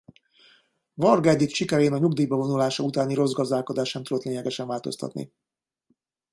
Varga 0.95 1.29
Edit 1.29 1.49
sikerein 1.51 1.93
a 1.93 1.97
nyugdíjba 1.97 2.35
vonulása 2.35 2.83
utáni 2.83 3.13
rossz 3.13 3.31
gazdálkodás 3.31 3.89
sem 3.89 4.03
tudott 4.03 4.23
lényegesen 4.23 4.67
változtatni. 4.67 5.33